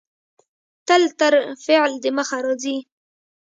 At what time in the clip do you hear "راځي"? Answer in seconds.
2.45-2.77